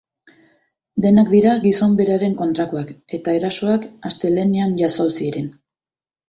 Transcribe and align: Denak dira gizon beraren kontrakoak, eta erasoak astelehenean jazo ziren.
Denak 1.05 1.27
dira 1.33 1.51
gizon 1.65 1.93
beraren 1.99 2.33
kontrakoak, 2.39 2.89
eta 3.19 3.37
erasoak 3.41 3.87
astelehenean 4.11 4.75
jazo 4.81 5.07
ziren. 5.21 5.55